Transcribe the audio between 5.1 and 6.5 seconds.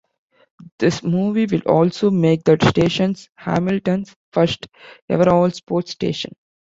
all-sports station.